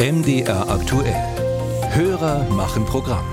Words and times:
MDR 0.00 0.70
aktuell. 0.70 1.12
Hörer 1.90 2.48
machen 2.50 2.84
Programm. 2.84 3.24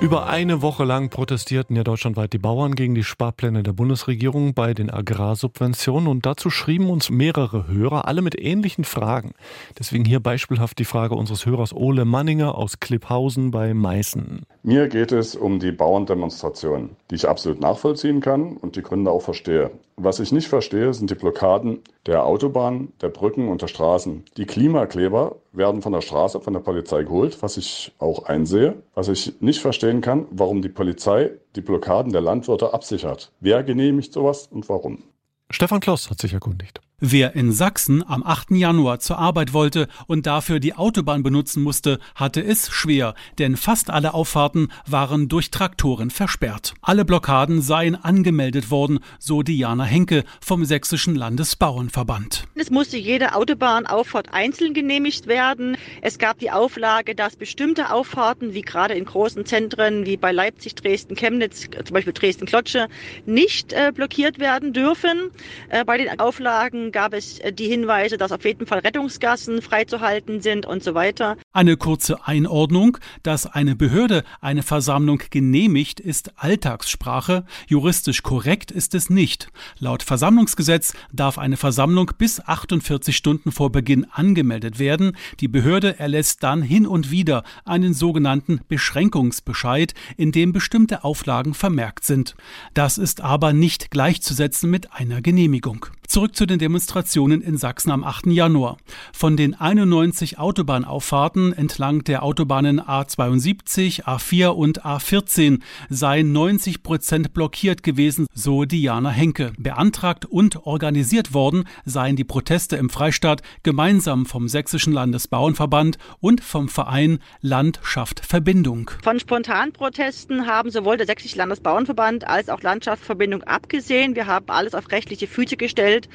Über 0.00 0.28
eine 0.28 0.62
Woche 0.62 0.84
lang 0.84 1.10
protestierten 1.10 1.74
ja 1.74 1.82
deutschlandweit 1.82 2.32
die 2.32 2.38
Bauern 2.38 2.76
gegen 2.76 2.94
die 2.94 3.02
Sparpläne 3.02 3.64
der 3.64 3.72
Bundesregierung 3.72 4.54
bei 4.54 4.72
den 4.72 4.88
Agrarsubventionen 4.88 6.06
und 6.06 6.24
dazu 6.24 6.50
schrieben 6.50 6.88
uns 6.88 7.10
mehrere 7.10 7.66
Hörer, 7.66 8.06
alle 8.06 8.22
mit 8.22 8.40
ähnlichen 8.40 8.84
Fragen. 8.84 9.32
Deswegen 9.76 10.04
hier 10.04 10.20
beispielhaft 10.20 10.78
die 10.78 10.84
Frage 10.84 11.16
unseres 11.16 11.44
Hörers 11.44 11.74
Ole 11.74 12.04
Manninger 12.04 12.54
aus 12.54 12.78
Klipphausen 12.78 13.50
bei 13.50 13.74
Meißen. 13.74 14.42
Mir 14.62 14.86
geht 14.86 15.10
es 15.10 15.34
um 15.34 15.58
die 15.58 15.72
Bauerndemonstration, 15.72 16.90
die 17.10 17.16
ich 17.16 17.28
absolut 17.28 17.60
nachvollziehen 17.60 18.20
kann 18.20 18.56
und 18.58 18.76
die 18.76 18.82
Gründe 18.82 19.10
auch 19.10 19.22
verstehe. 19.22 19.72
Was 19.96 20.20
ich 20.20 20.30
nicht 20.30 20.46
verstehe, 20.46 20.94
sind 20.94 21.10
die 21.10 21.16
Blockaden 21.16 21.80
der 22.08 22.24
Autobahn, 22.24 22.88
der 23.02 23.10
Brücken 23.10 23.48
und 23.48 23.60
der 23.60 23.68
Straßen. 23.68 24.24
Die 24.38 24.46
Klimakleber 24.46 25.36
werden 25.52 25.82
von 25.82 25.92
der 25.92 26.00
Straße, 26.00 26.40
von 26.40 26.54
der 26.54 26.60
Polizei 26.60 27.02
geholt, 27.02 27.42
was 27.42 27.58
ich 27.58 27.92
auch 27.98 28.24
einsehe. 28.24 28.82
Was 28.94 29.08
ich 29.08 29.40
nicht 29.40 29.60
verstehen 29.60 30.00
kann, 30.00 30.26
warum 30.30 30.62
die 30.62 30.70
Polizei 30.70 31.32
die 31.54 31.60
Blockaden 31.60 32.10
der 32.10 32.22
Landwirte 32.22 32.72
absichert. 32.72 33.30
Wer 33.40 33.62
genehmigt 33.62 34.14
sowas 34.14 34.46
und 34.46 34.70
warum? 34.70 35.04
Stefan 35.50 35.80
Kloss 35.80 36.08
hat 36.08 36.18
sich 36.18 36.32
erkundigt. 36.32 36.80
Wer 37.00 37.36
in 37.36 37.52
Sachsen 37.52 38.02
am 38.04 38.24
8. 38.24 38.50
Januar 38.50 38.98
zur 38.98 39.18
Arbeit 39.18 39.52
wollte 39.52 39.86
und 40.08 40.26
dafür 40.26 40.58
die 40.58 40.74
Autobahn 40.74 41.22
benutzen 41.22 41.62
musste, 41.62 42.00
hatte 42.16 42.42
es 42.42 42.72
schwer, 42.72 43.14
denn 43.38 43.56
fast 43.56 43.88
alle 43.88 44.14
Auffahrten 44.14 44.72
waren 44.84 45.28
durch 45.28 45.52
Traktoren 45.52 46.10
versperrt. 46.10 46.74
Alle 46.82 47.04
Blockaden 47.04 47.62
seien 47.62 47.94
angemeldet 47.94 48.72
worden, 48.72 48.98
so 49.20 49.44
Diana 49.44 49.84
Henke 49.84 50.24
vom 50.40 50.64
Sächsischen 50.64 51.14
Landesbauernverband. 51.14 52.48
Es 52.56 52.68
musste 52.68 52.96
jede 52.96 53.36
Autobahnauffahrt 53.36 54.34
einzeln 54.34 54.74
genehmigt 54.74 55.28
werden. 55.28 55.76
Es 56.02 56.18
gab 56.18 56.40
die 56.40 56.50
Auflage, 56.50 57.14
dass 57.14 57.36
bestimmte 57.36 57.92
Auffahrten, 57.92 58.54
wie 58.54 58.62
gerade 58.62 58.94
in 58.94 59.04
großen 59.04 59.46
Zentren 59.46 60.04
wie 60.04 60.16
bei 60.16 60.32
Leipzig, 60.32 60.74
Dresden, 60.74 61.14
Chemnitz, 61.14 61.68
zum 61.84 61.94
Beispiel 61.94 62.12
Dresden-Klotsche, 62.12 62.88
nicht 63.24 63.72
äh, 63.72 63.92
blockiert 63.94 64.40
werden 64.40 64.72
dürfen. 64.72 65.30
Äh, 65.68 65.84
bei 65.84 65.96
den 65.96 66.18
Auflagen 66.18 66.87
gab 66.92 67.14
es 67.14 67.38
äh, 67.38 67.52
die 67.52 67.68
Hinweise, 67.68 68.16
dass 68.16 68.32
auf 68.32 68.44
jeden 68.44 68.66
Fall 68.66 68.80
Rettungsgassen 68.80 69.62
freizuhalten 69.62 70.40
sind 70.40 70.66
und 70.66 70.82
so 70.82 70.94
weiter. 70.94 71.36
Eine 71.52 71.76
kurze 71.76 72.26
Einordnung, 72.26 72.98
dass 73.22 73.46
eine 73.46 73.76
Behörde 73.76 74.24
eine 74.40 74.62
Versammlung 74.62 75.22
genehmigt, 75.30 76.00
ist 76.00 76.32
Alltagssprache. 76.36 77.44
Juristisch 77.66 78.22
korrekt 78.22 78.70
ist 78.70 78.94
es 78.94 79.10
nicht. 79.10 79.48
Laut 79.78 80.02
Versammlungsgesetz 80.02 80.94
darf 81.12 81.38
eine 81.38 81.56
Versammlung 81.56 82.12
bis 82.18 82.40
48 82.40 83.16
Stunden 83.16 83.52
vor 83.52 83.70
Beginn 83.70 84.06
angemeldet 84.10 84.78
werden. 84.78 85.16
Die 85.40 85.48
Behörde 85.48 85.98
erlässt 85.98 86.42
dann 86.42 86.62
hin 86.62 86.86
und 86.86 87.10
wieder 87.10 87.44
einen 87.64 87.94
sogenannten 87.94 88.60
Beschränkungsbescheid, 88.68 89.94
in 90.16 90.32
dem 90.32 90.52
bestimmte 90.52 91.04
Auflagen 91.04 91.54
vermerkt 91.54 92.04
sind. 92.04 92.34
Das 92.74 92.98
ist 92.98 93.20
aber 93.20 93.52
nicht 93.52 93.90
gleichzusetzen 93.90 94.70
mit 94.70 94.92
einer 94.92 95.22
Genehmigung. 95.22 95.86
Zurück 96.08 96.34
zu 96.34 96.46
den 96.46 96.58
Demonstrationen 96.58 97.42
in 97.42 97.58
Sachsen 97.58 97.90
am 97.90 98.02
8. 98.02 98.28
Januar. 98.28 98.78
Von 99.12 99.36
den 99.36 99.54
91 99.54 100.38
Autobahnauffahrten 100.38 101.52
entlang 101.52 102.02
der 102.02 102.22
Autobahnen 102.22 102.80
A72, 102.80 104.04
A4 104.04 104.46
und 104.46 104.86
A14 104.86 105.60
seien 105.90 106.32
90 106.32 106.82
Prozent 106.82 107.34
blockiert 107.34 107.82
gewesen, 107.82 108.26
so 108.32 108.64
Diana 108.64 109.10
Henke. 109.10 109.52
Beantragt 109.58 110.24
und 110.24 110.64
organisiert 110.64 111.34
worden 111.34 111.64
seien 111.84 112.16
die 112.16 112.24
Proteste 112.24 112.76
im 112.76 112.88
Freistaat 112.88 113.42
gemeinsam 113.62 114.24
vom 114.24 114.48
Sächsischen 114.48 114.94
Landesbauernverband 114.94 115.98
und 116.20 116.40
vom 116.40 116.70
Verein 116.70 117.18
Landschaft 117.42 118.24
Verbindung. 118.24 118.90
Von 119.02 119.20
Spontanprotesten 119.20 120.46
haben 120.46 120.70
sowohl 120.70 120.96
der 120.96 121.06
Sächsische 121.06 121.36
Landesbauernverband 121.36 122.26
als 122.26 122.48
auch 122.48 122.62
Landschaft 122.62 123.04
Verbindung 123.04 123.42
abgesehen. 123.42 124.16
Wir 124.16 124.26
haben 124.26 124.46
alles 124.48 124.72
auf 124.74 124.90
rechtliche 124.90 125.26
Füße 125.26 125.58
gestellt 125.58 125.97
gestellt, 125.98 126.08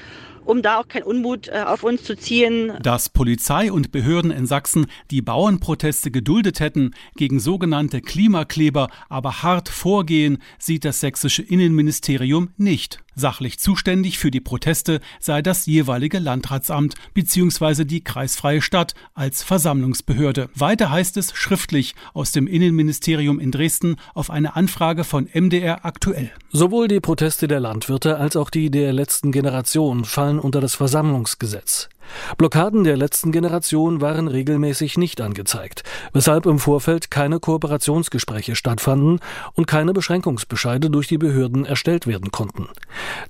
um 0.46 0.62
da 0.62 0.80
auch 0.80 0.88
keinen 0.88 1.04
Unmut 1.04 1.48
äh, 1.48 1.64
auf 1.66 1.84
uns 1.84 2.04
zu 2.04 2.18
ziehen. 2.18 2.74
Dass 2.82 3.10
Polizei 3.10 3.72
und 3.72 3.92
Behörden 3.92 4.32
in 4.32 4.46
Sachsen 4.46 4.88
die 5.10 5.22
Bauernproteste 5.22 6.12
geduldet 6.12 6.60
hätten, 6.60 6.92
gegen 7.16 7.40
sogenannte 7.40 8.02
Klimakleber 8.02 8.90
aber 9.10 9.44
hart 9.44 9.70
vorgehen, 9.70 10.40
sieht 10.60 10.84
das 10.84 11.00
sächsische 11.00 11.42
Innenministerium 11.42 12.50
nicht. 12.58 13.03
Sachlich 13.16 13.60
zuständig 13.60 14.18
für 14.18 14.32
die 14.32 14.42
Proteste 14.42 15.00
sei 15.20 15.42
das 15.42 15.66
jeweilige 15.66 16.20
Landratsamt 16.20 16.96
bzw. 17.14 17.86
die 17.86 18.04
kreisfreie 18.04 18.62
Stadt 18.62 18.96
als 19.14 19.44
Versammlungsbehörde. 19.44 20.50
Weiter 20.56 20.90
heißt 20.90 21.18
es 21.18 21.34
schriftlich 21.34 21.96
aus 22.14 22.32
dem 22.32 22.48
Innenministerium 22.48 23.40
in 23.40 23.52
Dresden 23.52 23.98
auf 24.14 24.30
eine 24.30 24.56
Anfrage 24.56 25.04
von 25.04 25.30
MDR 25.34 25.86
aktuell. 25.86 26.32
Sowohl 26.52 26.88
die 26.88 27.00
Proteste 27.00 27.48
der 27.48 27.60
Landwirte 27.60 28.18
als 28.18 28.36
auch 28.36 28.50
die 28.50 28.72
der 28.72 28.94
letzten 28.94 29.32
Generation 29.32 30.06
fallen 30.06 30.40
unter 30.40 30.62
das 30.62 30.76
Versammlungsgesetz. 30.76 31.90
Blockaden 32.38 32.84
der 32.84 32.98
letzten 32.98 33.32
Generation 33.32 34.02
waren 34.02 34.28
regelmäßig 34.28 34.98
nicht 34.98 35.22
angezeigt, 35.22 35.84
weshalb 36.14 36.46
im 36.46 36.60
Vorfeld 36.60 37.12
keine 37.12 37.40
Kooperationsgespräche 37.40 38.56
stattfanden 38.56 39.20
und 39.54 39.68
keine 39.68 39.94
Beschränkungsbescheide 39.94 40.90
durch 40.90 41.08
die 41.08 41.18
Behörden 41.18 41.66
erstellt 41.66 42.08
werden 42.08 42.32
konnten. 42.32 42.68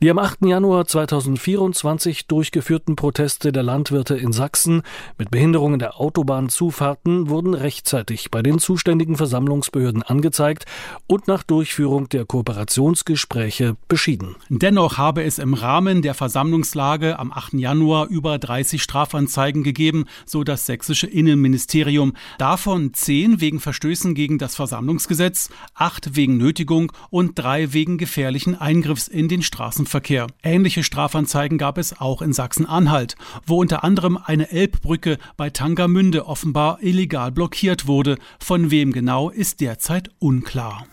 Die 0.01 0.09
am 0.09 0.19
8. 0.19 0.45
Januar 0.45 0.85
2024 0.85 2.27
durchgeführten 2.27 2.95
Proteste 2.95 3.51
der 3.51 3.63
Landwirte 3.63 4.15
in 4.15 4.31
Sachsen 4.31 4.81
mit 5.17 5.31
Behinderungen 5.31 5.79
der 5.79 5.99
Autobahnzufahrten 5.99 7.29
wurden 7.29 7.53
rechtzeitig 7.53 8.31
bei 8.31 8.41
den 8.41 8.59
zuständigen 8.59 9.15
Versammlungsbehörden 9.15 10.03
angezeigt 10.03 10.65
und 11.07 11.27
nach 11.27 11.43
Durchführung 11.43 12.09
der 12.09 12.25
Kooperationsgespräche 12.25 13.75
beschieden. 13.87 14.35
Dennoch 14.49 14.97
habe 14.97 15.23
es 15.23 15.39
im 15.39 15.53
Rahmen 15.53 16.01
der 16.01 16.13
Versammlungslage 16.13 17.19
am 17.19 17.31
8. 17.31 17.53
Januar 17.53 18.07
über 18.07 18.37
30 18.37 18.72
Strafanzeigen 18.79 19.63
gegeben, 19.63 20.05
so 20.25 20.43
das 20.43 20.65
sächsische 20.65 21.07
Innenministerium. 21.07 22.13
Davon 22.37 22.93
zehn 22.93 23.41
wegen 23.41 23.59
Verstößen 23.59 24.13
gegen 24.15 24.37
das 24.37 24.55
Versammlungsgesetz, 24.55 25.49
acht 25.73 26.15
wegen 26.15 26.37
Nötigung 26.37 26.91
und 27.09 27.37
drei 27.37 27.73
wegen 27.73 27.97
gefährlichen 27.97 28.55
Eingriffs 28.59 29.07
in 29.07 29.27
den 29.27 29.41
Straßenverkehr. 29.41 30.27
Ähnliche 30.43 30.83
Strafanzeigen 30.83 31.57
gab 31.57 31.77
es 31.77 31.99
auch 31.99 32.21
in 32.21 32.33
Sachsen-Anhalt, 32.33 33.15
wo 33.45 33.59
unter 33.59 33.83
anderem 33.83 34.17
eine 34.23 34.51
Elbbrücke 34.51 35.17
bei 35.37 35.49
Tangermünde 35.49 36.25
offenbar 36.25 36.81
illegal 36.81 37.31
blockiert 37.31 37.87
wurde. 37.87 38.17
Von 38.39 38.71
wem 38.71 38.91
genau 38.91 39.29
ist 39.29 39.61
derzeit 39.61 40.09
unklar. 40.19 40.85